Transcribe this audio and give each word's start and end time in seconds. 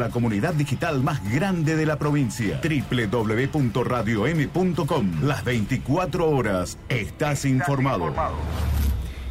La 0.00 0.10
comunidad 0.10 0.54
digital 0.54 1.02
más 1.02 1.28
grande 1.28 1.74
de 1.74 1.84
la 1.84 1.98
provincia. 1.98 2.60
www.radiom.com. 2.62 5.22
Las 5.24 5.44
24 5.44 6.30
horas. 6.30 6.78
Estás 6.88 7.44
informado. 7.44 8.14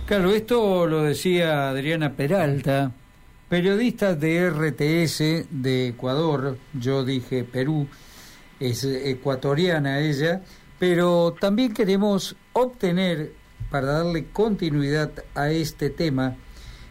Claro, 0.05 0.31
esto 0.31 0.85
lo 0.85 1.03
decía 1.03 1.69
Adriana 1.69 2.17
Peralta, 2.17 2.91
periodista 3.47 4.13
de 4.13 4.49
RTS 4.49 5.47
de 5.49 5.87
Ecuador. 5.87 6.57
Yo 6.73 7.05
dije 7.05 7.45
Perú, 7.45 7.87
es 8.59 8.83
ecuatoriana 8.83 10.01
ella, 10.01 10.41
pero 10.79 11.33
también 11.39 11.73
queremos 11.73 12.35
obtener, 12.51 13.31
para 13.71 14.03
darle 14.03 14.25
continuidad 14.33 15.11
a 15.33 15.49
este 15.49 15.91
tema, 15.91 16.35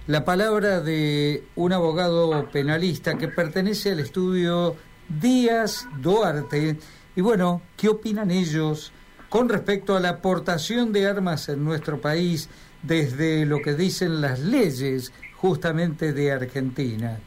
la 0.06 0.24
palabra 0.24 0.80
de 0.80 1.42
un 1.56 1.72
abogado 1.72 2.48
penalista 2.52 3.18
que 3.18 3.26
pertenece 3.26 3.90
al 3.90 4.00
estudio 4.00 4.76
Díaz 5.08 5.88
Duarte. 6.00 6.76
Y 7.16 7.20
bueno, 7.20 7.62
¿qué 7.76 7.88
opinan 7.88 8.30
ellos 8.30 8.92
con 9.28 9.48
respecto 9.48 9.96
a 9.96 10.00
la 10.00 10.10
aportación 10.10 10.92
de 10.92 11.08
armas 11.08 11.48
en 11.48 11.64
nuestro 11.64 12.00
país 12.00 12.48
desde 12.82 13.46
lo 13.46 13.60
que 13.62 13.74
dicen 13.74 14.20
las 14.20 14.38
leyes 14.38 15.12
justamente 15.36 16.12
de 16.12 16.30
Argentina? 16.30 17.18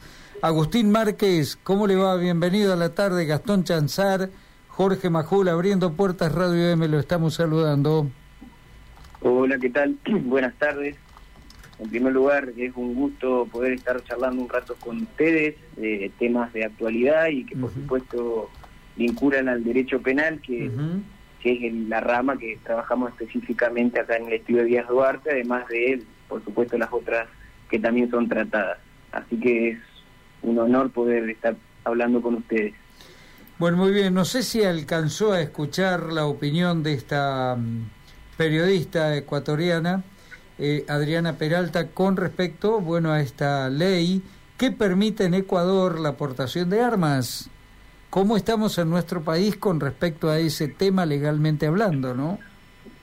Agustín 0.41 0.89
Márquez, 0.89 1.57
¿cómo 1.61 1.85
le 1.85 1.97
va? 1.97 2.15
Bienvenido 2.15 2.71
a 2.71 2.77
la 2.77 2.95
tarde. 2.95 3.25
Gastón 3.25 3.65
Chanzar, 3.65 4.29
Jorge 4.69 5.09
Majul, 5.09 5.49
abriendo 5.49 5.93
puertas 5.93 6.31
Radio 6.31 6.69
M, 6.69 6.87
lo 6.87 6.99
estamos 6.99 7.33
saludando. 7.33 8.07
Hola, 9.21 9.57
¿qué 9.59 9.69
tal? 9.69 9.97
Buenas 10.23 10.55
tardes. 10.55 10.95
En 11.79 11.89
primer 11.89 12.11
lugar, 12.11 12.51
es 12.57 12.73
un 12.75 12.93
gusto 12.93 13.47
poder 13.49 13.73
estar 13.73 14.03
charlando 14.03 14.41
un 14.41 14.49
rato 14.49 14.75
con 14.75 15.01
ustedes 15.03 15.55
de 15.77 16.11
temas 16.19 16.51
de 16.51 16.65
actualidad 16.65 17.27
y 17.29 17.45
que, 17.45 17.55
por 17.55 17.73
supuesto, 17.73 18.49
vinculan 18.97 19.47
al 19.47 19.63
derecho 19.63 20.01
penal, 20.01 20.41
que, 20.41 20.69
es 21.41 21.73
la 21.87 22.01
rama 22.01 22.37
que 22.37 22.59
trabajamos 22.63 23.11
específicamente 23.11 24.01
acá 24.01 24.17
en 24.17 24.27
el 24.27 24.33
estudio 24.33 24.63
de 24.63 24.65
Díaz 24.65 24.89
Duarte, 24.89 25.31
además 25.31 25.67
de 25.69 25.93
él, 25.93 26.05
por 26.27 26.43
supuesto, 26.43 26.77
las 26.77 26.91
otras 26.91 27.29
que 27.69 27.79
también 27.79 28.11
son 28.11 28.27
tratadas. 28.27 28.79
Así 29.13 29.39
que 29.39 29.69
es 29.69 29.79
un 30.41 30.59
honor 30.59 30.91
poder 30.91 31.29
estar 31.29 31.55
hablando 31.85 32.21
con 32.21 32.35
ustedes. 32.35 32.73
Bueno, 33.57 33.77
muy 33.77 33.91
bien. 33.91 34.13
No 34.13 34.25
sé 34.25 34.43
si 34.43 34.63
alcanzó 34.63 35.31
a 35.31 35.41
escuchar 35.41 36.11
la 36.11 36.25
opinión 36.25 36.83
de 36.83 36.93
esta 36.93 37.55
mm, 37.55 37.89
periodista 38.37 39.15
ecuatoriana 39.15 40.03
eh, 40.59 40.85
Adriana 40.87 41.37
Peralta, 41.37 41.87
con 41.87 42.17
respecto 42.17 42.81
bueno, 42.81 43.11
a 43.11 43.21
esta 43.21 43.69
ley 43.69 44.21
que 44.57 44.71
permite 44.71 45.23
en 45.23 45.33
Ecuador 45.33 45.99
la 45.99 46.09
aportación 46.09 46.69
de 46.69 46.81
armas. 46.81 47.49
¿Cómo 48.09 48.35
estamos 48.35 48.77
en 48.77 48.89
nuestro 48.89 49.21
país 49.21 49.55
con 49.55 49.79
respecto 49.79 50.29
a 50.29 50.39
ese 50.39 50.67
tema 50.67 51.05
legalmente 51.05 51.67
hablando, 51.67 52.13
no? 52.13 52.39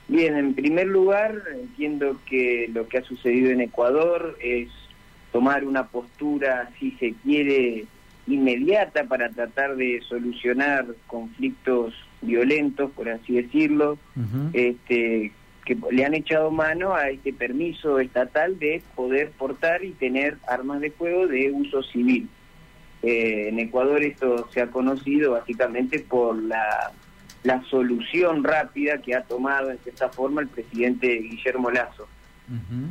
Bien, 0.09 0.37
en 0.37 0.55
primer 0.55 0.87
lugar, 0.87 1.35
entiendo 1.53 2.21
que 2.27 2.71
lo 2.73 2.87
que 2.89 2.99
ha 2.99 3.03
sucedido 3.03 3.51
en 3.51 3.63
Ecuador 3.63 4.37
es 4.41 4.69
tomar 5.33 5.65
una 5.65 5.87
postura, 5.87 6.71
si 6.79 6.91
se 6.93 7.15
quiere, 7.25 7.87
inmediata 8.27 9.05
para 9.05 9.31
tratar 9.31 9.77
de 9.77 10.03
solucionar 10.09 10.87
conflictos 11.07 11.95
violentos, 12.23 12.91
por 12.93 13.09
así 13.09 13.35
decirlo, 13.35 13.99
este, 14.53 15.33
que 15.67 15.77
le 15.91 16.05
han 16.05 16.15
echado 16.15 16.51
mano 16.51 16.95
a 16.95 17.11
este 17.11 17.33
permiso 17.33 17.99
estatal 17.99 18.59
de 18.59 18.83
poder 18.95 19.33
portar 19.33 19.85
y 19.85 19.91
tener 19.91 20.39
armas 20.47 20.81
de 20.81 20.93
fuego 20.93 21.27
de 21.27 21.51
uso 21.51 21.83
civil. 21.83 22.29
Eh, 23.03 23.49
en 23.49 23.59
Ecuador 23.59 24.03
esto 24.03 24.49
se 24.53 24.63
ha 24.63 24.69
conocido 24.69 25.33
básicamente 25.33 25.99
por 25.99 26.41
la, 26.41 26.93
la 27.43 27.63
solución 27.65 28.45
rápida 28.45 29.03
que 29.03 29.15
ha 29.15 29.25
tomado 29.25 29.71
en 29.71 29.79
cierta 29.79 30.09
forma 30.09 30.41
el 30.41 30.49
presidente 30.49 31.19
Guillermo 31.19 31.71
Lazo. 31.71 32.09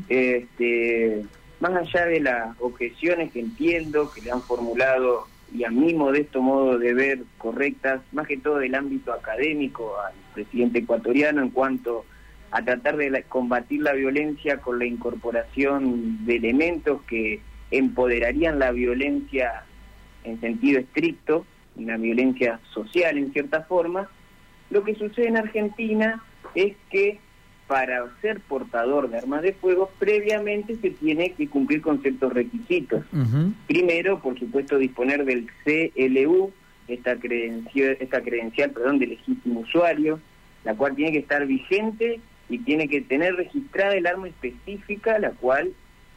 este, 0.09 1.23
más 1.61 1.71
allá 1.71 2.05
de 2.05 2.19
las 2.19 2.59
objeciones 2.59 3.31
que 3.31 3.39
entiendo 3.39 4.11
que 4.11 4.21
le 4.21 4.31
han 4.31 4.41
formulado 4.41 5.27
y 5.53 5.63
a 5.63 5.69
mi 5.69 5.93
modesto 5.93 6.41
modo 6.41 6.77
de 6.77 6.93
ver 6.93 7.19
correctas, 7.37 8.01
más 8.11 8.27
que 8.27 8.35
todo 8.35 8.57
del 8.57 8.75
ámbito 8.75 9.13
académico 9.13 9.97
al 9.97 10.13
presidente 10.33 10.79
ecuatoriano 10.79 11.41
en 11.41 11.51
cuanto 11.51 12.03
a 12.55 12.63
tratar 12.63 12.95
de 12.95 13.23
combatir 13.23 13.81
la 13.81 13.91
violencia 13.91 14.59
con 14.61 14.79
la 14.79 14.85
incorporación 14.85 16.25
de 16.25 16.37
elementos 16.37 17.01
que 17.01 17.41
empoderarían 17.69 18.59
la 18.59 18.71
violencia 18.71 19.65
en 20.23 20.39
sentido 20.39 20.79
estricto, 20.79 21.45
una 21.75 21.97
violencia 21.97 22.61
social 22.73 23.17
en 23.17 23.33
cierta 23.33 23.63
forma, 23.63 24.09
lo 24.69 24.85
que 24.85 24.95
sucede 24.95 25.27
en 25.27 25.35
Argentina 25.35 26.23
es 26.55 26.77
que 26.89 27.19
para 27.67 28.05
ser 28.21 28.39
portador 28.39 29.09
de 29.09 29.17
armas 29.17 29.41
de 29.41 29.51
fuego, 29.51 29.91
previamente 29.99 30.77
se 30.77 30.91
tiene 30.91 31.33
que 31.33 31.49
cumplir 31.49 31.81
con 31.81 32.01
ciertos 32.01 32.31
requisitos. 32.31 33.03
Primero, 33.67 34.21
por 34.21 34.39
supuesto, 34.39 34.77
disponer 34.77 35.25
del 35.25 35.47
CLU, 35.65 36.53
esta 36.87 37.17
credencial, 37.17 37.97
esta 37.99 38.21
credencial 38.21 38.71
perdón, 38.71 38.99
de 38.99 39.07
legítimo 39.07 39.59
usuario, 39.59 40.21
la 40.63 40.73
cual 40.73 40.95
tiene 40.95 41.11
que 41.11 41.19
estar 41.19 41.45
vigente 41.45 42.21
y 42.49 42.59
tiene 42.59 42.87
que 42.87 43.01
tener 43.01 43.35
registrada 43.35 43.95
el 43.95 44.07
arma 44.07 44.27
específica 44.27 45.19
la 45.19 45.31
cual 45.31 45.73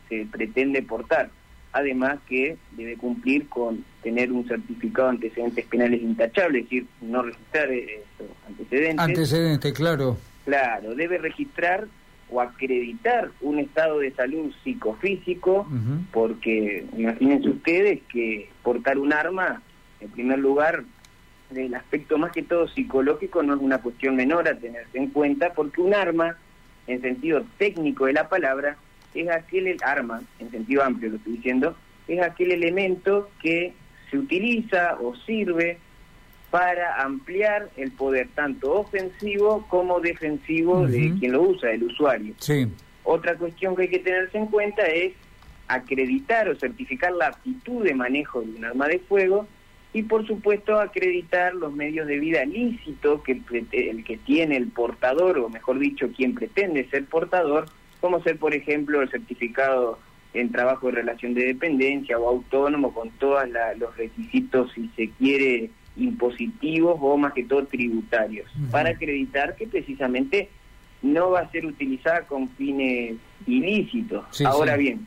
se 0.09 0.27
pretende 0.31 0.83
portar. 0.83 1.31
Además 1.73 2.19
que 2.29 2.57
debe 2.73 2.97
cumplir 2.97 3.49
con 3.49 3.85
tener 4.03 4.33
un 4.33 4.47
certificado 4.49 5.09
de 5.09 5.15
antecedentes 5.17 5.67
penales 5.67 6.03
intachables, 6.03 6.65
es 6.65 6.71
decir, 6.71 6.87
no 7.03 7.23
registrar 7.23 7.71
eh, 7.71 8.03
antecedentes. 8.47 8.99
Antecedentes, 8.99 9.73
claro. 9.75 10.17
Claro, 10.45 10.95
debe 10.95 11.19
registrar 11.19 11.87
o 12.31 12.41
acreditar 12.41 13.31
un 13.41 13.59
estado 13.59 13.99
de 13.99 14.13
salud 14.13 14.53
psicofísico, 14.63 15.67
porque 16.13 16.85
imagínense 16.97 17.49
ustedes 17.49 18.01
que 18.13 18.51
portar 18.63 18.99
un 18.99 19.13
arma, 19.13 19.63
en 20.01 20.11
primer 20.11 20.39
lugar, 20.39 20.85
del 21.51 21.75
aspecto 21.75 22.19
más 22.19 22.33
que 22.33 22.43
todo 22.43 22.69
psicológico 22.69 23.43
no 23.43 23.55
es 23.55 23.61
una 23.61 23.79
cuestión 23.79 24.17
menor 24.17 24.49
a 24.49 24.59
tenerse 24.59 24.99
en 24.99 25.09
cuenta, 25.09 25.53
porque 25.55 25.81
un 25.81 25.95
arma, 25.95 26.37
en 26.87 27.01
sentido 27.01 27.45
técnico 27.59 28.07
de 28.07 28.13
la 28.13 28.29
palabra, 28.29 28.77
es 29.15 29.29
aquel 29.31 29.77
arma, 29.83 30.23
en 30.39 30.51
sentido 30.51 30.85
amplio 30.85 31.11
lo 31.11 31.17
estoy 31.17 31.35
diciendo, 31.35 31.77
es 32.07 32.21
aquel 32.23 32.53
elemento 32.53 33.31
que 33.43 33.73
se 34.11 34.19
utiliza 34.19 34.97
o 35.01 35.15
sirve 35.17 35.79
para 36.51 37.03
ampliar 37.03 37.69
el 37.77 37.91
poder 37.93 38.29
tanto 38.35 38.73
ofensivo 38.73 39.67
como 39.69 40.01
defensivo 40.01 40.87
de 40.87 41.15
quien 41.19 41.33
lo 41.33 41.43
usa, 41.43 41.71
el 41.73 41.85
usuario. 41.85 42.35
Sí. 42.39 42.67
Otra 43.05 43.37
cuestión 43.37 43.77
que 43.77 43.83
hay 43.83 43.89
que 43.89 43.99
tenerse 43.99 44.39
en 44.39 44.47
cuenta 44.47 44.83
es 44.87 45.13
acreditar 45.67 46.49
o 46.49 46.57
certificar 46.57 47.13
la 47.13 47.29
aptitud 47.29 47.85
de 47.85 47.95
manejo 47.95 48.41
de 48.41 48.51
un 48.57 48.65
arma 48.65 48.89
de 48.89 48.99
fuego 49.01 49.47
y 49.93 50.03
por 50.03 50.27
supuesto 50.27 50.79
acreditar 50.79 51.55
los 51.55 51.73
medios 51.73 52.07
de 52.07 52.19
vida 52.19 52.45
lícitos 52.45 53.23
que 53.23 53.41
el, 53.51 54.05
que 54.05 54.17
tiene 54.19 54.57
el 54.57 54.69
portador, 54.69 55.39
o 55.39 55.49
mejor 55.49 55.79
dicho, 55.79 56.11
quien 56.15 56.35
pretende 56.35 56.89
ser 56.91 57.07
portador, 57.07 57.67
como 58.01 58.23
ser, 58.23 58.39
por 58.39 58.55
ejemplo, 58.55 59.03
el 59.03 59.11
certificado 59.11 59.99
en 60.35 60.53
trabajo 60.53 60.89
de 60.89 60.93
relación 60.93 61.35
de 61.35 61.47
dependencia 61.47 62.19
o 62.19 62.29
autónomo 62.29 62.93
con 62.93 63.11
todos 63.13 63.45
los 63.79 63.97
requisitos, 63.97 64.71
si 64.75 64.89
se 64.95 65.09
quiere, 65.11 65.71
impositivos 65.97 66.97
o 67.01 67.17
más 67.17 67.33
que 67.33 67.45
todo 67.45 67.67
tributarios, 67.67 68.49
para 68.71 68.91
acreditar 68.91 69.57
que 69.57 69.67
precisamente 69.67 70.49
no 71.03 71.31
va 71.31 71.41
a 71.41 71.51
ser 71.51 71.67
utilizada 71.67 72.27
con 72.27 72.49
fines 72.51 73.17
ilícitos. 73.47 74.41
Ahora 74.45 74.77
bien, 74.77 75.07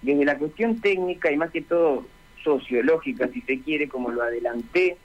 desde 0.00 0.24
la 0.24 0.38
cuestión 0.38 0.80
técnica 0.80 1.30
y 1.30 1.36
más 1.36 1.50
que 1.50 1.62
todo 1.62 2.06
sociológica, 2.42 3.28
si 3.28 3.40
se 3.42 3.60
quiere, 3.60 3.88
como 3.88 4.10
lo 4.10 4.22
adelanté, 4.22 4.96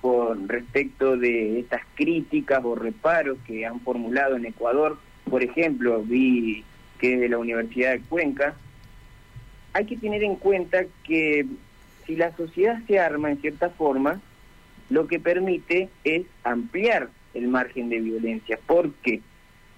con 0.00 0.48
respecto 0.48 1.16
de 1.16 1.60
estas 1.60 1.82
críticas 1.94 2.64
o 2.64 2.74
reparos 2.74 3.38
que 3.46 3.64
han 3.64 3.80
formulado 3.80 4.36
en 4.36 4.46
Ecuador. 4.46 4.98
Por 5.30 5.42
ejemplo, 5.42 6.02
vi 6.02 6.64
que 6.98 7.14
es 7.14 7.20
de 7.20 7.28
la 7.28 7.38
Universidad 7.38 7.92
de 7.92 8.00
Cuenca. 8.00 8.54
Hay 9.72 9.86
que 9.86 9.96
tener 9.96 10.24
en 10.24 10.36
cuenta 10.36 10.84
que 11.04 11.46
si 12.06 12.16
la 12.16 12.36
sociedad 12.36 12.80
se 12.86 12.98
arma 12.98 13.30
en 13.30 13.40
cierta 13.40 13.70
forma, 13.70 14.20
lo 14.90 15.06
que 15.06 15.20
permite 15.20 15.88
es 16.04 16.26
ampliar 16.44 17.08
el 17.34 17.48
margen 17.48 17.88
de 17.88 18.00
violencia. 18.00 18.58
¿Por 18.66 18.92
qué? 18.94 19.20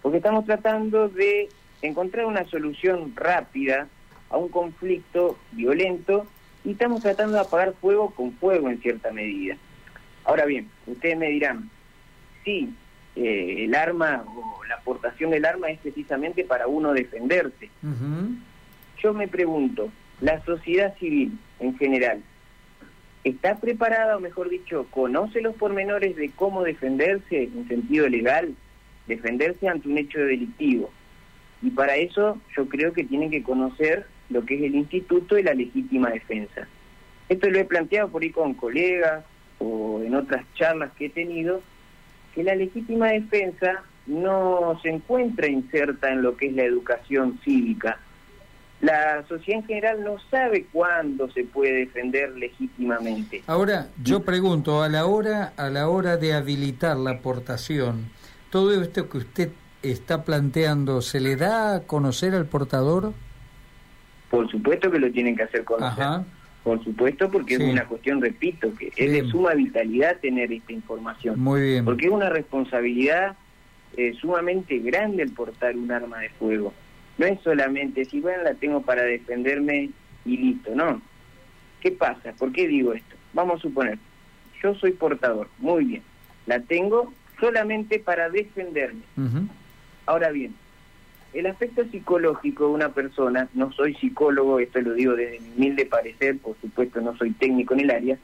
Porque 0.02 0.19
estamos 0.19 0.44
tratando 0.47 1.08
de 1.08 1.49
encontrar 1.82 2.26
una 2.26 2.44
solución 2.44 3.12
rápida 3.14 3.88
a 4.31 4.38
un 4.38 4.49
conflicto 4.49 5.38
violento 5.52 6.26
y 6.64 6.72
estamos 6.72 7.02
tratando 7.02 7.34
de 7.34 7.40
apagar 7.40 7.75
fuego 7.81 8.11
con 8.11 8.32
fuego 8.32 8.70
en 8.70 8.81
cierta 8.81 9.12
medida. 9.12 9.56
Ahora 10.25 10.46
bien, 10.46 10.69
ustedes 10.87 11.16
me 11.19 11.28
dirán, 11.28 11.70
sí, 12.44 12.75
eh, 13.16 13.64
el 13.64 13.75
arma 13.75 14.25
o 14.26 14.64
la 14.64 14.76
aportación 14.76 15.31
del 15.31 15.44
arma 15.44 15.70
es 15.70 15.78
precisamente 15.81 16.44
para 16.44 16.66
uno 16.66 16.93
defenderse. 16.93 17.70
Yo 19.02 19.12
me 19.12 19.28
pregunto, 19.28 19.90
la 20.20 20.43
sociedad 20.44 20.96
civil 20.99 21.38
en 21.61 21.76
general 21.76 22.22
está 23.25 23.56
preparada, 23.58 24.16
o 24.16 24.20
mejor 24.20 24.49
dicho, 24.49 24.87
conoce 24.90 25.43
los 25.43 25.55
pormenores 25.55 26.16
de 26.16 26.31
cómo 26.31 26.62
defenderse 26.62 27.44
en 27.44 27.69
sentido 27.69 28.08
legal, 28.08 28.55
defenderse 29.06 29.69
ante 29.69 29.88
un 29.88 29.99
hecho 29.99 30.20
delictivo. 30.20 30.90
Y 31.62 31.70
para 31.70 31.96
eso 31.96 32.38
yo 32.56 32.69
creo 32.69 32.93
que 32.93 33.05
tienen 33.05 33.31
que 33.31 33.43
conocer 33.43 34.06
lo 34.31 34.44
que 34.44 34.56
es 34.56 34.62
el 34.62 34.75
instituto 34.75 35.35
de 35.35 35.44
la 35.44 35.55
legítima 35.55 36.11
defensa. 36.11 36.67
Esto 37.29 37.49
lo 37.50 37.59
he 37.59 37.65
planteado 37.65 38.09
por 38.09 38.23
ahí 38.23 38.31
con 38.31 38.55
colegas 38.55 39.25
o 39.59 40.03
en 40.03 40.15
otras 40.15 40.44
charlas 40.55 40.93
que 40.99 41.06
he 41.06 41.11
tenido, 41.11 41.62
que 42.35 42.44
la 42.44 42.55
legítima 42.55 43.09
defensa 43.09 43.82
no 44.06 44.79
se 44.82 44.91
encuentra 44.91 45.47
inserta 45.47 46.11
en 46.11 46.23
lo 46.23 46.37
que 46.37 46.47
es 46.47 46.55
la 46.55 46.65
educación 46.65 47.41
cívica. 47.44 47.99
La 48.81 49.25
sociedad 49.29 49.61
en 49.61 49.67
general 49.67 50.05
no 50.05 50.17
sabe 50.31 50.67
cuándo 50.71 51.31
se 51.31 51.44
puede 51.44 51.73
defender 51.73 52.37
legítimamente. 52.37 53.43
Ahora, 53.47 53.88
yo 54.03 54.25
pregunto, 54.25 54.82
a 54.82 54.88
la 54.91 55.06
hora 55.06 55.55
a 55.56 55.71
la 55.71 55.88
hora 55.88 56.19
de 56.19 56.35
habilitar 56.35 56.97
la 56.97 57.12
aportación, 57.12 58.11
todo 58.50 58.82
esto 58.82 59.09
que 59.09 59.19
usted 59.19 59.50
está 59.82 60.25
planteando, 60.25 61.00
¿se 61.00 61.21
le 61.21 61.37
da 61.37 61.76
a 61.76 61.81
conocer 61.81 62.35
al 62.35 62.47
portador? 62.47 63.12
Por 64.34 64.50
supuesto 64.50 64.90
que 64.90 64.98
lo 64.98 65.10
tienen 65.10 65.36
que 65.36 65.44
hacer 65.44 65.64
conocer. 65.64 66.06
Por 66.62 66.82
supuesto, 66.82 67.31
porque 67.31 67.54
es 67.54 67.60
una 67.60 67.84
cuestión, 67.84 68.22
repito, 68.22 68.75
que 68.75 68.90
es 68.96 69.12
de 69.12 69.28
suma 69.31 69.52
vitalidad 69.52 70.19
tener 70.20 70.50
esta 70.50 70.72
información. 70.72 71.38
Muy 71.38 71.60
bien. 71.60 71.84
Porque 71.84 72.06
es 72.06 72.12
una 72.12 72.31
responsabilidad 72.31 73.36
eh, 73.96 74.14
sumamente 74.20 74.78
grande 74.78 75.22
el 75.22 75.31
portar 75.32 75.76
un 75.76 75.92
arma 75.92 76.20
de 76.20 76.31
fuego. 76.31 76.72
No 77.19 77.26
es 77.26 77.38
solamente 77.42 78.04
si, 78.06 78.20
bueno, 78.20 78.42
la 78.42 78.54
tengo 78.54 78.82
para 78.82 79.02
defenderme 79.02 79.90
y 80.25 80.37
listo, 80.37 80.75
no. 80.75 81.00
¿Qué 81.80 81.92
pasa? 81.92 82.32
¿Por 82.32 82.50
qué 82.50 82.66
digo 82.66 82.92
esto? 82.94 83.14
Vamos 83.34 83.58
a 83.58 83.62
suponer, 83.62 83.98
yo 84.62 84.75
soy 84.76 84.92
portador, 84.92 85.48
muy 85.58 85.84
bien, 85.84 86.02
la 86.46 86.60
tengo 86.60 87.12
solamente 87.38 87.98
para 87.98 88.30
defenderme. 88.30 89.02
Ahora 90.06 90.30
bien, 90.30 90.54
el 91.34 91.46
aspecto 91.46 91.84
psicológico 91.90 92.69
de 92.69 92.75
una 92.75 92.88
persona, 92.90 93.48
no 93.54 93.72
soy 93.72 93.94
psicólogo, 93.94 94.60
esto 94.60 94.81
lo 94.81 94.94
digo 94.94 95.14
desde 95.14 95.40
mi 95.40 95.50
humilde 95.56 95.84
parecer, 95.84 96.38
por 96.38 96.56
supuesto 96.60 97.00
no 97.00 97.16
soy 97.16 97.32
técnico 97.32 97.75
en 97.75 97.81
el 97.81 97.90
área, 97.90 98.19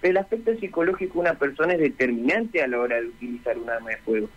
pero 0.00 0.12
el 0.12 0.18
aspecto 0.18 0.54
psicológico 0.56 1.14
de 1.14 1.20
una 1.20 1.34
persona 1.34 1.72
es 1.72 1.80
determinante 1.80 2.62
a 2.62 2.68
la 2.68 2.78
hora 2.78 3.00
de 3.00 3.06
utilizar 3.06 3.56
un 3.58 3.70
arma 3.70 3.90
de 3.90 3.96
fuego. 3.98 4.28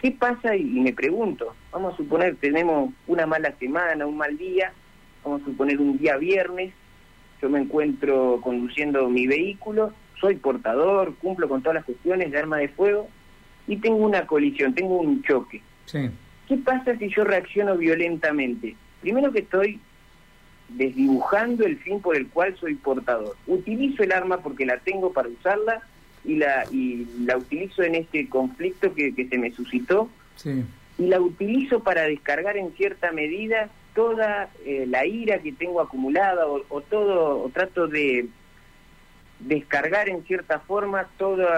¿Qué 0.00 0.12
pasa? 0.12 0.56
Y 0.56 0.64
me 0.64 0.92
pregunto, 0.92 1.54
vamos 1.72 1.94
a 1.94 1.96
suponer 1.96 2.36
tenemos 2.36 2.92
una 3.08 3.26
mala 3.26 3.52
semana, 3.58 4.06
un 4.06 4.16
mal 4.16 4.38
día, 4.38 4.72
vamos 5.24 5.42
a 5.42 5.44
suponer 5.46 5.80
un 5.80 5.98
día 5.98 6.16
viernes, 6.16 6.72
yo 7.40 7.50
me 7.50 7.60
encuentro 7.60 8.40
conduciendo 8.42 9.08
mi 9.10 9.26
vehículo, 9.26 9.92
soy 10.20 10.36
portador, 10.36 11.16
cumplo 11.16 11.48
con 11.48 11.62
todas 11.62 11.74
las 11.74 11.84
cuestiones 11.84 12.30
de 12.30 12.38
arma 12.38 12.58
de 12.58 12.68
fuego 12.68 13.08
y 13.66 13.76
tengo 13.78 13.96
una 13.96 14.24
colisión, 14.24 14.72
tengo 14.72 15.00
un 15.00 15.22
choque. 15.22 15.60
Sí. 15.86 16.10
¿Qué 16.48 16.56
pasa 16.56 16.96
si 16.98 17.08
yo 17.08 17.24
reacciono 17.24 17.76
violentamente? 17.76 18.76
Primero 19.00 19.32
que 19.32 19.40
estoy 19.40 19.80
desdibujando 20.68 21.64
el 21.64 21.78
fin 21.78 22.00
por 22.00 22.16
el 22.16 22.28
cual 22.28 22.56
soy 22.56 22.74
portador. 22.74 23.36
Utilizo 23.46 24.02
el 24.02 24.12
arma 24.12 24.38
porque 24.38 24.66
la 24.66 24.78
tengo 24.78 25.12
para 25.12 25.28
usarla 25.28 25.82
y 26.24 26.36
la 26.36 26.64
y 26.70 27.06
la 27.24 27.36
utilizo 27.36 27.82
en 27.82 27.96
este 27.96 28.28
conflicto 28.28 28.94
que, 28.94 29.14
que 29.14 29.28
se 29.28 29.38
me 29.38 29.50
suscitó 29.52 30.08
y 30.98 31.06
la 31.06 31.20
utilizo 31.20 31.80
para 31.80 32.02
descargar 32.02 32.56
en 32.56 32.72
cierta 32.72 33.12
medida 33.12 33.70
toda 33.94 34.50
eh, 34.64 34.86
la 34.88 35.04
ira 35.04 35.38
que 35.38 35.52
tengo 35.52 35.80
acumulada 35.80 36.46
o, 36.46 36.62
o 36.68 36.80
todo 36.80 37.42
o 37.42 37.48
trato 37.50 37.88
de 37.88 38.28
descargar 39.40 40.08
en 40.08 40.22
cierta 40.24 40.60
forma 40.60 41.08
todos 41.18 41.48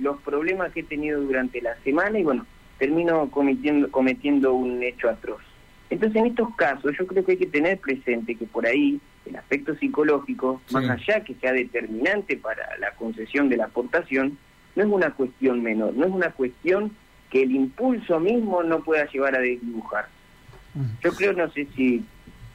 los 0.00 0.20
problemas 0.22 0.72
que 0.72 0.80
he 0.80 0.84
tenido 0.84 1.20
durante 1.20 1.60
la 1.60 1.76
semana 1.82 2.18
y 2.18 2.24
bueno 2.24 2.46
termino 2.78 3.30
cometiendo, 3.30 3.90
cometiendo 3.90 4.54
un 4.54 4.82
hecho 4.82 5.08
atroz. 5.08 5.42
Entonces, 5.90 6.16
en 6.16 6.26
estos 6.26 6.54
casos, 6.56 6.92
yo 6.98 7.06
creo 7.06 7.24
que 7.24 7.32
hay 7.32 7.38
que 7.38 7.46
tener 7.46 7.78
presente 7.78 8.34
que 8.34 8.46
por 8.46 8.66
ahí 8.66 9.00
el 9.26 9.36
aspecto 9.36 9.74
psicológico, 9.76 10.60
más 10.70 10.88
allá 10.88 11.22
que 11.24 11.34
sea 11.34 11.52
determinante 11.52 12.36
para 12.36 12.76
la 12.78 12.92
concesión 12.92 13.48
de 13.48 13.56
la 13.56 13.66
aportación, 13.66 14.36
no 14.76 14.82
es 14.82 14.88
una 14.88 15.10
cuestión 15.10 15.62
menor, 15.62 15.94
no 15.94 16.06
es 16.06 16.12
una 16.12 16.30
cuestión 16.30 16.92
que 17.30 17.42
el 17.42 17.52
impulso 17.52 18.20
mismo 18.20 18.62
no 18.62 18.80
pueda 18.82 19.06
llevar 19.10 19.36
a 19.36 19.40
desdibujar. 19.40 20.08
Yo 21.02 21.12
creo, 21.12 21.32
no 21.32 21.50
sé 21.52 21.68
si, 21.76 22.04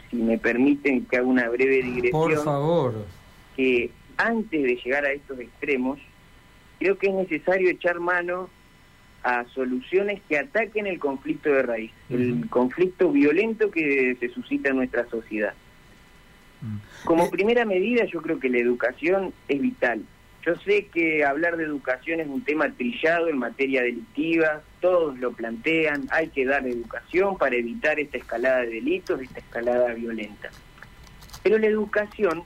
si 0.09 0.17
me 0.17 0.37
permiten 0.37 1.05
que 1.05 1.17
haga 1.17 1.25
una 1.25 1.47
breve 1.47 1.81
digresión. 1.81 2.11
Por 2.11 2.43
favor. 2.43 3.05
Que 3.55 3.91
antes 4.17 4.63
de 4.63 4.75
llegar 4.75 5.05
a 5.05 5.11
estos 5.11 5.39
extremos, 5.39 5.99
creo 6.79 6.97
que 6.97 7.07
es 7.07 7.13
necesario 7.13 7.69
echar 7.69 7.99
mano 7.99 8.49
a 9.23 9.45
soluciones 9.53 10.21
que 10.27 10.37
ataquen 10.37 10.87
el 10.87 10.99
conflicto 10.99 11.49
de 11.49 11.63
raíz, 11.63 11.91
el 12.09 12.49
conflicto 12.49 13.11
violento 13.11 13.69
que 13.71 14.15
se 14.19 14.29
suscita 14.29 14.69
en 14.69 14.77
nuestra 14.77 15.07
sociedad. 15.09 15.53
Mm. 16.61 17.05
Como 17.05 17.25
eh, 17.25 17.29
primera 17.31 17.65
medida, 17.65 18.05
yo 18.05 18.21
creo 18.21 18.39
que 18.39 18.49
la 18.49 18.59
educación 18.59 19.33
es 19.47 19.61
vital. 19.61 20.01
Yo 20.45 20.55
sé 20.57 20.87
que 20.87 21.25
hablar 21.25 21.57
de 21.57 21.65
educación 21.65 22.21
es 22.21 22.27
un 22.27 22.43
tema 22.43 22.69
trillado 22.71 23.27
en 23.27 23.37
materia 23.37 23.81
delictiva, 23.81 24.61
todos 24.79 25.19
lo 25.19 25.33
plantean, 25.33 26.07
hay 26.11 26.29
que 26.29 26.45
dar 26.45 26.65
educación 26.65 27.37
para 27.37 27.57
evitar 27.57 27.99
esta 27.99 28.17
escalada 28.17 28.59
de 28.61 28.67
delitos, 28.67 29.21
esta 29.21 29.39
escalada 29.39 29.93
violenta. 29.93 30.49
Pero 31.43 31.57
la 31.57 31.67
educación 31.67 32.43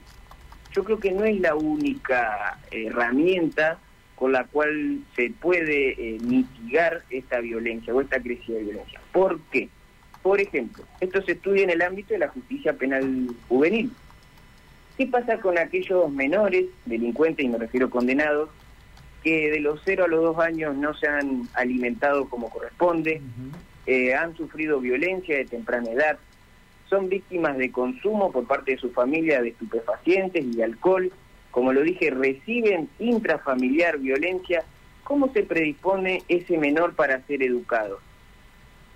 yo 0.72 0.82
creo 0.82 0.98
que 0.98 1.12
no 1.12 1.24
es 1.24 1.40
la 1.40 1.54
única 1.54 2.58
herramienta 2.72 3.78
con 4.24 4.32
la 4.32 4.44
cual 4.44 5.00
se 5.14 5.28
puede 5.38 5.90
eh, 5.90 6.18
mitigar 6.22 7.02
esta 7.10 7.40
violencia 7.40 7.92
o 7.92 8.00
esta 8.00 8.22
crecida 8.22 8.56
de 8.56 8.62
violencia. 8.62 8.98
¿Por 9.12 9.38
qué? 9.52 9.68
Por 10.22 10.40
ejemplo, 10.40 10.82
esto 11.00 11.20
se 11.20 11.32
estudia 11.32 11.64
en 11.64 11.68
el 11.68 11.82
ámbito 11.82 12.14
de 12.14 12.20
la 12.20 12.28
justicia 12.28 12.72
penal 12.72 13.28
juvenil. 13.50 13.92
¿Qué 14.96 15.06
pasa 15.08 15.40
con 15.40 15.58
aquellos 15.58 16.10
menores, 16.10 16.64
delincuentes, 16.86 17.44
y 17.44 17.50
me 17.50 17.58
refiero 17.58 17.90
condenados, 17.90 18.48
que 19.22 19.50
de 19.50 19.60
los 19.60 19.82
0 19.84 20.04
a 20.04 20.08
los 20.08 20.22
2 20.22 20.38
años 20.38 20.74
no 20.74 20.94
se 20.94 21.06
han 21.06 21.46
alimentado 21.52 22.26
como 22.30 22.48
corresponde, 22.48 23.20
eh, 23.84 24.14
han 24.14 24.34
sufrido 24.38 24.80
violencia 24.80 25.36
de 25.36 25.44
temprana 25.44 25.90
edad, 25.90 26.18
son 26.88 27.10
víctimas 27.10 27.58
de 27.58 27.70
consumo 27.70 28.32
por 28.32 28.46
parte 28.46 28.70
de 28.70 28.78
su 28.78 28.90
familia 28.90 29.42
de 29.42 29.50
estupefacientes 29.50 30.42
y 30.42 30.56
de 30.56 30.64
alcohol, 30.64 31.12
como 31.54 31.72
lo 31.72 31.82
dije, 31.82 32.10
reciben 32.10 32.88
intrafamiliar 32.98 33.98
violencia, 33.98 34.64
¿cómo 35.04 35.32
se 35.32 35.44
predispone 35.44 36.22
ese 36.26 36.58
menor 36.58 36.94
para 36.96 37.24
ser 37.28 37.44
educado? 37.44 38.00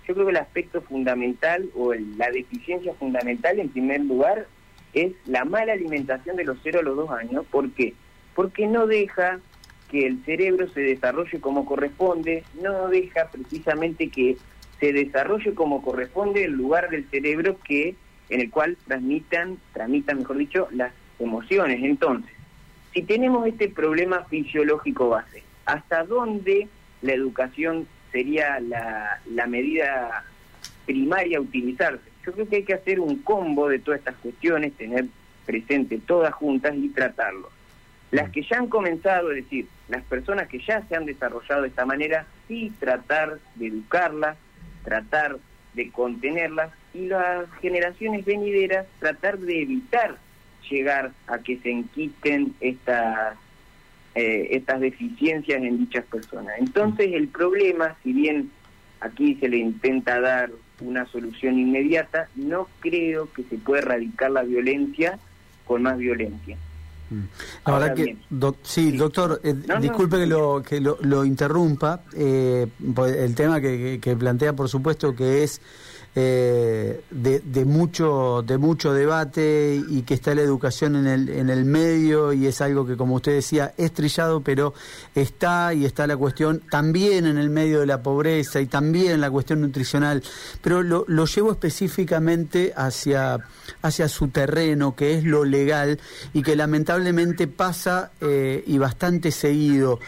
Yo 0.05 0.13
creo 0.13 0.25
que 0.25 0.31
el 0.31 0.37
aspecto 0.37 0.81
fundamental 0.81 1.69
o 1.73 1.93
la 1.93 2.29
deficiencia 2.29 2.93
fundamental 2.95 3.61
en 3.61 3.69
primer 3.69 4.01
lugar 4.01 4.47
es 4.93 5.13
la 5.25 5.45
mala 5.45 5.71
alimentación 5.71 6.35
de 6.35 6.43
los 6.43 6.57
0 6.61 6.81
a 6.81 6.83
los 6.83 6.97
2 6.97 7.11
años. 7.11 7.45
¿Por 7.49 7.71
qué? 7.71 7.93
Porque 8.35 8.67
no 8.67 8.87
deja 8.87 9.39
que 9.89 10.05
el 10.05 10.21
cerebro 10.25 10.67
se 10.67 10.81
desarrolle 10.81 11.39
como 11.39 11.63
corresponde, 11.63 12.43
no 12.61 12.89
deja 12.89 13.29
precisamente 13.31 14.09
que 14.09 14.35
se 14.81 14.91
desarrolle 14.91 15.53
como 15.53 15.81
corresponde 15.81 16.43
el 16.43 16.51
lugar 16.51 16.89
del 16.89 17.09
cerebro 17.09 17.57
que 17.63 17.95
en 18.27 18.41
el 18.41 18.51
cual 18.51 18.75
transmitan, 18.85 19.59
tramitan, 19.71 20.17
mejor 20.17 20.35
dicho, 20.35 20.67
las 20.71 20.91
emociones. 21.19 21.81
Entonces, 21.81 22.33
si 22.93 23.03
tenemos 23.03 23.47
este 23.47 23.69
problema 23.69 24.25
fisiológico 24.25 25.09
base, 25.09 25.43
¿hasta 25.65 26.03
dónde 26.03 26.67
la 27.01 27.13
educación 27.13 27.87
sería 28.11 28.59
la, 28.59 29.47
medida 29.47 30.25
primaria 30.85 31.37
a 31.37 31.41
utilizarse? 31.41 32.09
Yo 32.25 32.33
creo 32.33 32.49
que 32.49 32.55
hay 32.57 32.63
que 32.63 32.73
hacer 32.73 32.99
un 32.99 33.21
combo 33.21 33.69
de 33.69 33.79
todas 33.79 33.99
estas 33.99 34.15
cuestiones, 34.15 34.73
tener 34.73 35.05
presente 35.45 35.99
todas 35.99 36.33
juntas 36.33 36.75
y 36.75 36.89
tratarlo. 36.89 37.49
Las 38.11 38.31
que 38.31 38.41
ya 38.41 38.57
han 38.57 38.67
comenzado, 38.67 39.31
es 39.31 39.43
decir, 39.43 39.67
las 39.87 40.03
personas 40.03 40.47
que 40.47 40.59
ya 40.59 40.81
se 40.87 40.95
han 40.95 41.05
desarrollado 41.05 41.61
de 41.61 41.67
esta 41.67 41.85
manera, 41.85 42.25
sí 42.47 42.73
tratar 42.79 43.39
de 43.55 43.67
educarlas, 43.67 44.35
tratar 44.83 45.37
de 45.73 45.91
contenerlas 45.91 46.71
y 46.93 47.05
las 47.05 47.45
generaciones 47.61 48.25
venideras 48.25 48.87
tratar 48.99 49.37
de 49.37 49.61
evitar 49.61 50.17
llegar 50.69 51.11
a 51.27 51.39
que 51.39 51.57
se 51.57 51.71
enquisten 51.71 52.53
estas, 52.59 53.35
eh, 54.15 54.49
estas 54.51 54.79
deficiencias 54.79 55.61
en 55.61 55.77
dichas 55.79 56.05
personas. 56.05 56.55
Entonces 56.59 57.13
el 57.13 57.27
problema, 57.27 57.95
si 58.03 58.13
bien 58.13 58.51
aquí 58.99 59.35
se 59.35 59.49
le 59.49 59.57
intenta 59.57 60.19
dar 60.19 60.51
una 60.81 61.05
solución 61.07 61.59
inmediata, 61.59 62.29
no 62.35 62.67
creo 62.79 63.31
que 63.31 63.43
se 63.43 63.57
pueda 63.57 63.81
erradicar 63.81 64.31
la 64.31 64.43
violencia 64.43 65.19
con 65.65 65.83
más 65.83 65.97
violencia. 65.97 66.57
La 67.65 67.73
verdad 67.73 67.95
que, 67.95 68.17
sí, 68.63 68.91
doctor, 68.97 69.41
eh, 69.43 69.55
disculpe 69.81 70.17
que, 70.17 70.27
lo, 70.27 70.61
que 70.61 70.79
lo, 70.79 71.25
interrumpa, 71.25 72.01
eh, 72.13 72.67
el 72.97 73.35
tema 73.35 73.59
que, 73.59 73.99
que, 74.01 74.15
plantea, 74.15 74.53
por 74.53 74.69
supuesto, 74.69 75.15
que 75.15 75.43
es 75.43 75.61
eh, 76.15 77.01
de, 77.11 77.65
mucho 77.65 78.43
de 78.45 78.57
mucho 78.57 78.93
debate 78.93 79.79
y 79.89 80.01
que 80.01 80.15
está 80.15 80.33
la 80.33 80.41
educación 80.41 80.95
en 80.95 81.05
el, 81.05 81.29
en 81.29 81.51
el 81.51 81.65
medio 81.65 82.33
y 82.33 82.47
es 82.47 82.61
algo 82.61 82.85
que 82.85 82.97
como 82.97 83.15
usted 83.15 83.33
decía 83.33 83.75
es 83.77 83.93
trillado 83.93 84.41
pero 84.41 84.73
está 85.13 85.71
y 85.73 85.85
está 85.85 86.07
la 86.07 86.17
cuestión 86.17 86.63
también 86.71 87.27
en 87.27 87.37
el 87.37 87.51
medio 87.51 87.79
de 87.81 87.85
la 87.85 88.01
pobreza 88.01 88.59
y 88.59 88.65
también 88.65 89.21
la 89.21 89.29
cuestión 89.29 89.61
nutricional. 89.61 90.23
Pero 90.63 90.81
lo, 90.81 91.05
lo 91.07 91.25
llevo 91.25 91.51
específicamente 91.51 92.73
hacia 92.75 93.45
hacia 93.83 94.09
su 94.09 94.29
terreno 94.29 94.95
que 94.95 95.13
es 95.13 95.23
lo 95.23 95.45
legal 95.45 95.99
y 96.33 96.41
que 96.41 96.55
lamentablemente 96.55 96.98
pasa 97.47 98.11
eh, 98.21 98.63
y 98.65 98.77
bastante 98.77 99.31
seguido 99.31 99.99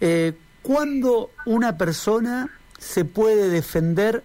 eh, 0.00 0.32
¿cuándo 0.62 1.30
una 1.46 1.76
persona 1.76 2.50
se 2.78 3.04
puede 3.04 3.48
defender 3.48 4.22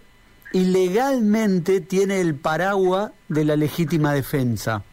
y 0.54 0.66
legalmente 0.66 1.82
tiene 1.82 2.22
el 2.22 2.36
paraguas 2.36 3.12
de 3.28 3.44
la 3.44 3.56
legítima 3.56 4.14
defensa. 4.14 4.84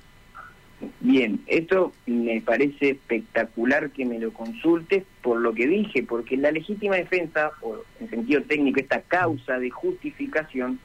Bien, 1.00 1.40
esto 1.46 1.92
me 2.06 2.40
parece 2.40 2.90
espectacular 2.90 3.90
que 3.90 4.06
me 4.06 4.18
lo 4.18 4.32
consultes 4.32 5.04
por 5.20 5.38
lo 5.38 5.52
que 5.52 5.66
dije, 5.66 6.02
porque 6.02 6.38
la 6.38 6.50
legítima 6.50 6.96
defensa, 6.96 7.50
o 7.60 7.76
en 8.00 8.08
sentido 8.08 8.42
técnico, 8.44 8.80
esta 8.80 9.02
causa 9.02 9.58
de 9.58 9.68
justificación, 9.68 10.80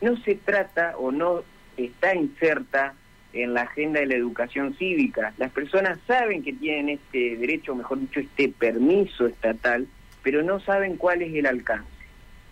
no 0.00 0.16
se 0.22 0.36
trata 0.36 0.96
o 0.96 1.12
no 1.12 1.42
está 1.76 2.14
inserta 2.14 2.94
en 3.34 3.52
la 3.52 3.62
agenda 3.62 4.00
de 4.00 4.06
la 4.06 4.14
educación 4.14 4.74
cívica. 4.74 5.34
Las 5.38 5.50
personas 5.50 5.98
saben 6.06 6.42
que 6.42 6.52
tienen 6.52 6.88
este 6.88 7.36
derecho, 7.36 7.74
mejor 7.74 8.00
dicho, 8.00 8.20
este 8.20 8.48
permiso 8.48 9.26
estatal, 9.26 9.86
pero 10.22 10.42
no 10.42 10.60
saben 10.60 10.96
cuál 10.96 11.22
es 11.22 11.34
el 11.34 11.46
alcance. 11.46 11.88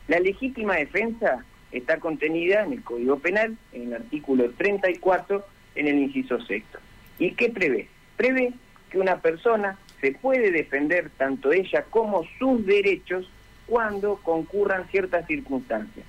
La 0.09 0.19
legítima 0.19 0.77
defensa 0.77 1.45
está 1.71 1.99
contenida 1.99 2.65
en 2.65 2.73
el 2.73 2.83
Código 2.83 3.19
Penal, 3.19 3.57
en 3.73 3.89
el 3.89 3.95
artículo 3.95 4.51
34, 4.51 5.45
en 5.77 5.89
el 5.89 5.99
inciso 5.99 6.41
sexto. 6.43 6.79
¿Y 7.19 7.33
qué 7.33 7.49
prevé? 7.49 7.89
Prevé 8.17 8.53
que 8.91 8.99
una 8.99 9.21
persona 9.21 9.79
se 10.01 10.13
puede 10.13 10.51
defender 10.51 11.11
tanto 11.17 11.53
ella 11.53 11.85
como 11.89 12.25
sus 12.39 12.67
derechos 12.67 13.31
cuando 13.67 14.17
concurran 14.17 14.89
ciertas 14.89 15.27
circunstancias. 15.27 16.05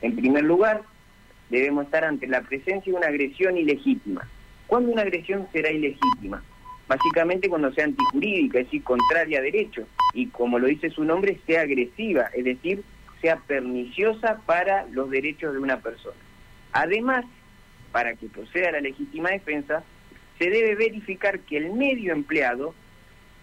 En 0.00 0.16
primer 0.16 0.44
lugar, 0.44 0.82
debemos 1.50 1.86
estar 1.86 2.04
ante 2.04 2.26
la 2.26 2.42
presencia 2.42 2.92
de 2.92 2.98
una 2.98 3.08
agresión 3.08 3.56
ilegítima. 3.56 4.28
¿Cuándo 4.66 4.92
una 4.92 5.02
agresión 5.02 5.46
será 5.52 5.70
ilegítima? 5.70 6.42
Básicamente 6.88 7.48
cuando 7.48 7.72
sea 7.72 7.84
antijurídica, 7.84 8.58
es 8.58 8.66
decir, 8.66 8.82
contraria 8.82 9.38
a 9.38 9.42
derecho, 9.42 9.86
y 10.12 10.26
como 10.26 10.58
lo 10.58 10.66
dice 10.66 10.90
su 10.90 11.04
nombre, 11.04 11.38
sea 11.46 11.62
agresiva, 11.62 12.30
es 12.34 12.44
decir, 12.44 12.82
sea 13.20 13.36
perniciosa 13.36 14.40
para 14.44 14.86
los 14.90 15.10
derechos 15.10 15.54
de 15.54 15.58
una 15.58 15.80
persona. 15.80 16.16
Además, 16.72 17.24
para 17.92 18.14
que 18.14 18.26
proceda 18.26 18.72
la 18.72 18.80
legítima 18.80 19.30
defensa, 19.30 19.82
se 20.38 20.50
debe 20.50 20.74
verificar 20.74 21.40
que 21.40 21.56
el 21.56 21.72
medio 21.72 22.12
empleado 22.12 22.74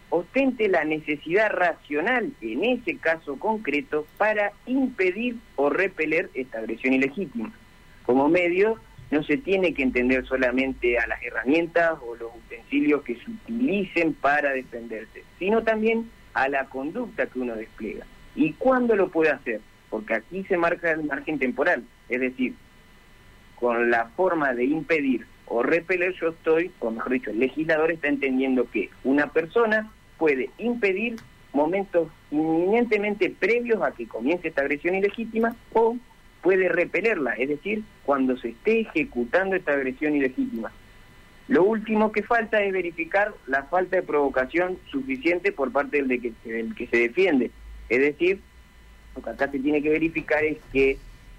ostente 0.10 0.68
la 0.68 0.84
necesidad 0.84 1.50
racional, 1.50 2.32
en 2.42 2.64
ese 2.66 2.98
caso 2.98 3.40
concreto, 3.40 4.06
para 4.18 4.52
impedir 4.66 5.38
o 5.56 5.70
repeler 5.70 6.30
esta 6.34 6.60
agresión 6.60 6.94
ilegítima. 6.94 7.52
Como 8.12 8.28
medio, 8.28 8.76
no 9.10 9.24
se 9.24 9.38
tiene 9.38 9.74
que 9.74 9.84
entender 9.84 10.26
solamente 10.26 11.00
a 11.00 11.08
las 11.08 11.24
herramientas 11.24 11.94
o 12.06 12.14
los 12.16 12.30
utensilios 12.36 13.04
que 13.04 13.16
se 13.16 13.32
utilicen 13.32 14.14
para 14.16 14.52
defenderse, 14.52 15.24
sino 15.40 15.64
también 15.64 16.12
a 16.34 16.50
la 16.50 16.66
conducta 16.66 17.28
que 17.28 17.40
uno 17.40 17.56
despliega. 17.56 18.06
¿Y 18.36 18.52
cuándo 18.52 18.98
lo 18.98 19.10
puede 19.10 19.32
hacer? 19.32 19.62
porque 19.92 20.16
aquí 20.16 20.44
se 20.46 20.58
marca 20.58 20.90
el 20.92 21.04
margen 21.04 21.38
temporal, 21.38 21.84
es 22.10 22.20
decir, 22.20 22.56
con 23.60 23.92
la 23.92 24.08
forma 24.16 24.54
de 24.54 24.64
impedir 24.64 25.28
o 25.46 25.62
repeler 25.62 26.16
yo 26.20 26.30
estoy, 26.30 26.72
o 26.80 26.90
mejor 26.90 27.12
dicho, 27.12 27.30
el 27.30 27.40
legislador 27.40 27.92
está 27.92 28.08
entendiendo 28.08 28.72
que 28.72 28.90
una 29.04 29.28
persona 29.28 29.92
puede 30.18 30.50
impedir 30.58 31.18
momentos 31.52 32.08
inminentemente 32.32 33.30
previos 33.30 33.84
a 33.84 33.92
que 33.92 34.08
comience 34.08 34.48
esta 34.48 34.62
agresión 34.62 34.96
ilegítima 34.96 35.56
o 35.74 35.98
puede 36.42 36.70
repelerla, 36.70 37.34
es 37.34 37.50
decir, 37.50 37.84
cuando 38.04 38.38
se 38.38 38.50
esté 38.50 38.82
ejecutando 38.82 39.56
esta 39.56 39.74
agresión 39.74 40.16
ilegítima. 40.16 40.72
Lo 41.48 41.64
último 41.64 42.12
que 42.12 42.24
falta 42.24 42.62
es 42.64 42.72
verificar 42.72 43.34
la 43.48 43.64
falta 43.64 43.98
de 43.98 44.04
provocación 44.04 44.78
suficiente 44.90 45.52
por 45.52 45.72
parte 45.72 45.98
del, 45.98 46.08
de 46.08 46.20
que, 46.20 46.34
del 46.46 46.76
que 46.76 46.88
se 46.88 46.98
defiende, 46.98 47.52
es 47.90 48.00
decir, 48.00 48.40
lo 49.16 49.22
que 49.22 49.30
acá 49.30 49.52
se 49.52 49.60
tiene 49.60 49.82
que 49.82 49.90
verificar 49.90 50.44
es 50.44 50.58
que 50.72 50.98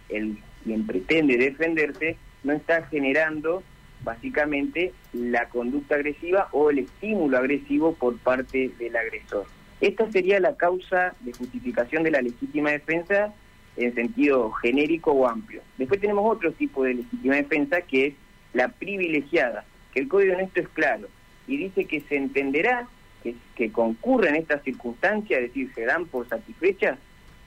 el 0.08 0.36
quien 0.62 0.86
pretende 0.86 1.36
defenderse 1.36 2.16
no 2.44 2.52
está 2.52 2.84
generando 2.86 3.62
básicamente 4.04 4.92
la 5.12 5.48
conducta 5.48 5.94
agresiva 5.94 6.48
o 6.52 6.70
el 6.70 6.80
estímulo 6.80 7.38
agresivo 7.38 7.94
por 7.94 8.18
parte 8.18 8.70
del 8.78 8.96
agresor. 8.96 9.46
Esta 9.80 10.10
sería 10.10 10.40
la 10.40 10.56
causa 10.56 11.14
de 11.20 11.32
justificación 11.32 12.02
de 12.02 12.10
la 12.10 12.22
legítima 12.22 12.70
defensa 12.70 13.32
en 13.76 13.94
sentido 13.94 14.50
genérico 14.52 15.12
o 15.12 15.26
amplio. 15.26 15.62
Después 15.78 16.00
tenemos 16.00 16.30
otro 16.30 16.52
tipo 16.52 16.84
de 16.84 16.94
legítima 16.94 17.36
defensa 17.36 17.80
que 17.82 18.06
es 18.06 18.14
la 18.52 18.68
privilegiada, 18.68 19.64
que 19.92 20.00
el 20.00 20.08
código 20.08 20.34
en 20.34 20.40
esto 20.40 20.60
es 20.60 20.68
claro 20.68 21.08
y 21.46 21.56
dice 21.56 21.86
que 21.86 22.00
se 22.00 22.16
entenderá 22.16 22.86
que, 23.22 23.34
que 23.54 23.72
concurren 23.72 24.34
estas 24.34 24.62
circunstancias, 24.62 25.40
es 25.40 25.48
decir, 25.48 25.72
se 25.74 25.84
dan 25.84 26.06
por 26.06 26.28
satisfechas 26.28 26.98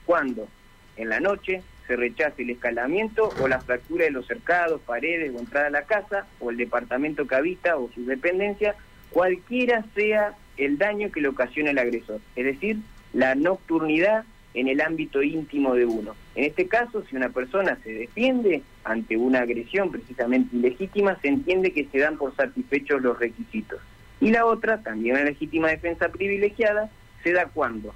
cuando 0.04 0.48
en 0.96 1.08
la 1.08 1.20
noche 1.20 1.62
se 1.86 1.96
rechace 1.96 2.42
el 2.42 2.50
escalamiento 2.50 3.32
o 3.40 3.48
la 3.48 3.60
fractura 3.60 4.04
de 4.04 4.10
los 4.10 4.26
cercados, 4.26 4.80
paredes 4.80 5.32
o 5.34 5.38
entrada 5.38 5.68
a 5.68 5.70
la 5.70 5.82
casa 5.82 6.26
o 6.40 6.50
el 6.50 6.56
departamento 6.56 7.26
que 7.26 7.34
habita 7.34 7.76
o 7.76 7.90
sus 7.92 8.06
dependencias, 8.06 8.76
cualquiera 9.10 9.84
sea 9.94 10.34
el 10.56 10.78
daño 10.78 11.12
que 11.12 11.20
le 11.20 11.28
ocasiona 11.28 11.70
el 11.70 11.78
agresor, 11.78 12.20
es 12.34 12.44
decir, 12.44 12.78
la 13.12 13.34
nocturnidad 13.34 14.24
en 14.56 14.68
el 14.68 14.80
ámbito 14.80 15.22
íntimo 15.22 15.74
de 15.74 15.84
uno. 15.84 16.16
En 16.34 16.44
este 16.44 16.66
caso, 16.66 17.04
si 17.08 17.14
una 17.14 17.28
persona 17.28 17.78
se 17.84 17.92
defiende 17.92 18.62
ante 18.84 19.16
una 19.16 19.40
agresión 19.40 19.92
precisamente 19.92 20.56
ilegítima, 20.56 21.18
se 21.20 21.28
entiende 21.28 21.72
que 21.72 21.84
se 21.84 21.98
dan 21.98 22.16
por 22.16 22.34
satisfechos 22.34 23.02
los 23.02 23.18
requisitos. 23.18 23.80
Y 24.20 24.30
la 24.30 24.46
otra, 24.46 24.82
también 24.82 25.16
una 25.16 25.24
legítima 25.24 25.68
defensa 25.68 26.08
privilegiada, 26.08 26.90
se 27.22 27.32
da 27.32 27.46
cuando 27.46 27.94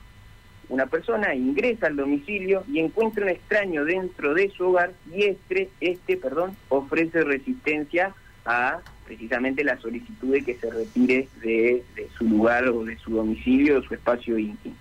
una 0.69 0.87
persona 0.87 1.35
ingresa 1.35 1.88
al 1.88 1.97
domicilio 1.97 2.62
y 2.71 2.79
encuentra 2.79 3.25
un 3.25 3.31
extraño 3.31 3.85
dentro 3.85 4.35
de 4.35 4.50
su 4.50 4.69
hogar 4.69 4.93
y 5.12 5.25
este, 5.25 5.71
este 5.81 6.17
perdón, 6.17 6.57
ofrece 6.69 7.25
resistencia 7.25 8.14
a 8.45 8.81
precisamente 9.05 9.64
la 9.64 9.76
solicitud 9.79 10.33
de 10.33 10.43
que 10.43 10.55
se 10.55 10.71
retire 10.71 11.29
de, 11.43 11.83
su 12.17 12.25
lugar 12.25 12.69
o 12.69 12.85
de 12.85 12.97
su 12.99 13.17
domicilio 13.17 13.79
o 13.79 13.83
su 13.83 13.95
espacio 13.95 14.38
íntimo. 14.38 14.76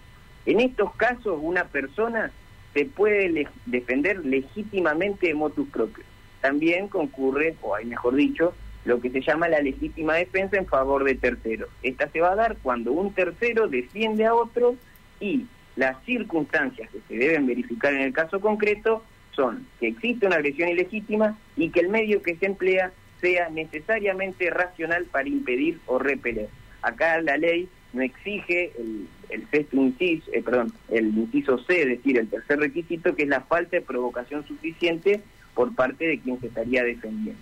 En 0.45 0.59
estos 0.59 0.93
casos, 0.95 1.39
una 1.41 1.65
persona 1.65 2.31
se 2.73 2.85
puede 2.85 3.47
defender 3.65 4.25
legítimamente 4.25 5.27
de 5.27 5.33
motus 5.33 5.67
propio. 5.69 6.03
También 6.41 6.87
concurre, 6.87 7.55
o 7.61 7.75
hay 7.75 7.85
mejor 7.85 8.15
dicho, 8.15 8.53
lo 8.85 9.01
que 9.01 9.09
se 9.09 9.21
llama 9.21 9.47
la 9.47 9.61
legítima 9.61 10.15
defensa 10.15 10.57
en 10.57 10.65
favor 10.65 11.03
de 11.03 11.15
terceros. 11.15 11.69
Esta 11.83 12.09
se 12.09 12.21
va 12.21 12.31
a 12.31 12.35
dar 12.35 12.57
cuando 12.63 12.91
un 12.91 13.13
tercero 13.13 13.67
defiende 13.67 14.25
a 14.25 14.33
otro 14.33 14.75
y 15.19 15.45
las 15.75 16.03
circunstancias 16.05 16.89
que 16.89 16.99
se 17.07 17.15
deben 17.15 17.45
verificar 17.45 17.93
en 17.93 18.01
el 18.01 18.13
caso 18.13 18.39
concreto 18.39 19.03
son 19.35 19.67
que 19.79 19.87
existe 19.87 20.25
una 20.25 20.37
agresión 20.37 20.69
ilegítima 20.69 21.37
y 21.55 21.69
que 21.69 21.81
el 21.81 21.89
medio 21.89 22.21
que 22.21 22.35
se 22.35 22.45
emplea 22.45 22.91
sea 23.21 23.49
necesariamente 23.49 24.49
racional 24.49 25.05
para 25.05 25.27
impedir 25.27 25.79
o 25.85 25.99
repeler. 25.99 26.49
Acá 26.81 27.21
la 27.21 27.37
ley 27.37 27.67
no 27.93 28.01
exige 28.01 28.71
el, 28.77 29.07
el 29.29 29.47
sexto 29.49 29.77
inciso, 29.77 30.29
eh, 30.33 30.41
perdón, 30.41 30.73
el 30.89 31.07
inciso 31.07 31.57
C, 31.59 31.81
es 31.81 31.87
decir, 31.87 32.17
el 32.17 32.27
tercer 32.27 32.59
requisito, 32.59 33.15
que 33.15 33.23
es 33.23 33.29
la 33.29 33.41
falta 33.41 33.77
de 33.77 33.81
provocación 33.81 34.45
suficiente 34.47 35.21
por 35.53 35.73
parte 35.75 36.05
de 36.05 36.19
quien 36.19 36.39
se 36.39 36.47
estaría 36.47 36.83
defendiendo. 36.83 37.41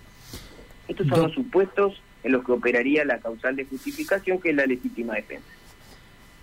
Estos 0.86 1.06
son 1.08 1.22
los 1.22 1.32
supuestos 1.32 2.00
en 2.22 2.32
los 2.32 2.44
que 2.44 2.52
operaría 2.52 3.04
la 3.04 3.18
causal 3.18 3.56
de 3.56 3.64
justificación, 3.64 4.40
que 4.40 4.50
es 4.50 4.56
la 4.56 4.66
legítima 4.66 5.14
defensa. 5.14 5.46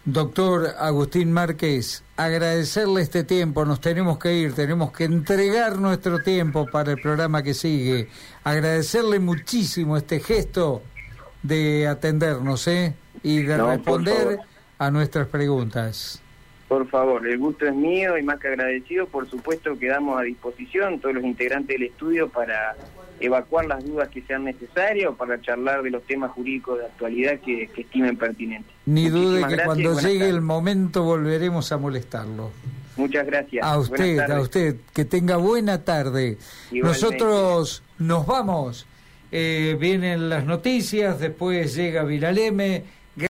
Doctor 0.05 0.67
Agustín 0.77 1.31
Márquez, 1.31 2.03
agradecerle 2.15 3.01
este 3.01 3.23
tiempo, 3.23 3.65
nos 3.65 3.81
tenemos 3.81 4.19
que 4.19 4.35
ir, 4.35 4.53
tenemos 4.53 4.91
que 4.91 5.05
entregar 5.05 5.79
nuestro 5.79 6.19
tiempo 6.19 6.67
para 6.67 6.91
el 6.91 7.01
programa 7.01 7.41
que 7.41 7.55
sigue. 7.55 8.07
Agradecerle 8.43 9.19
muchísimo 9.19 9.97
este 9.97 10.19
gesto 10.19 10.83
de 11.41 11.87
atendernos 11.87 12.67
¿eh? 12.67 12.93
y 13.23 13.41
de 13.41 13.57
responder 13.57 14.39
a 14.77 14.91
nuestras 14.91 15.27
preguntas. 15.27 16.21
Por 16.67 16.87
favor, 16.89 17.27
el 17.27 17.37
gusto 17.37 17.67
es 17.67 17.75
mío 17.75 18.17
y 18.17 18.23
más 18.23 18.39
que 18.39 18.47
agradecido, 18.47 19.05
por 19.07 19.29
supuesto 19.29 19.77
quedamos 19.77 20.19
a 20.19 20.23
disposición 20.23 20.99
todos 20.99 21.13
los 21.15 21.23
integrantes 21.23 21.77
del 21.77 21.89
estudio 21.89 22.29
para 22.29 22.75
evacuar 23.19 23.65
las 23.65 23.85
dudas 23.85 24.09
que 24.09 24.21
sean 24.23 24.43
necesarias 24.45 25.09
o 25.09 25.15
para 25.15 25.39
charlar 25.41 25.83
de 25.83 25.91
los 25.91 26.03
temas 26.03 26.31
jurídicos 26.31 26.79
de 26.79 26.85
actualidad 26.85 27.39
que, 27.39 27.69
estimen 27.77 28.17
pertinentes. 28.17 28.71
Ni 28.85 29.09
dude 29.09 29.45
que 29.47 29.63
cuando 29.63 29.99
llegue 29.99 30.27
el 30.27 30.41
momento 30.41 31.03
volveremos 31.03 31.71
a 31.71 31.77
molestarlo. 31.77 32.51
Muchas 32.97 33.25
gracias. 33.25 33.65
A 33.65 33.77
usted, 33.77 34.19
a 34.19 34.39
usted. 34.39 34.77
Que 34.93 35.05
tenga 35.05 35.35
buena 35.35 35.83
tarde. 35.83 36.37
Nosotros 36.71 37.83
nos 37.99 38.25
vamos. 38.25 38.87
Eh, 39.31 39.75
vienen 39.79 40.29
las 40.29 40.45
noticias, 40.45 41.19
después 41.19 41.75
llega 41.75 42.03
Viraleme 42.03 42.83